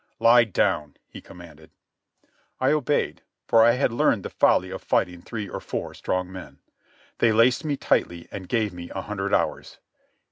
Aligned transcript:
"Lie 0.17 0.45
down," 0.45 0.95
he 1.07 1.21
commanded. 1.21 1.69
I 2.59 2.71
obeyed, 2.71 3.21
for 3.45 3.63
I 3.63 3.73
had 3.73 3.91
learned 3.91 4.23
the 4.25 4.31
folly 4.31 4.71
of 4.71 4.81
fighting 4.81 5.21
three 5.21 5.47
or 5.47 5.59
four 5.59 5.93
strong 5.93 6.31
men. 6.31 6.57
They 7.19 7.31
laced 7.31 7.63
me 7.63 7.77
tightly, 7.77 8.27
and 8.31 8.49
gave 8.49 8.73
me 8.73 8.89
a 8.95 9.01
hundred 9.03 9.31
hours. 9.31 9.77